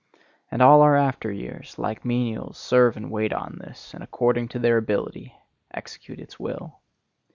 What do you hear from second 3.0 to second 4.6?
wait on this, and according to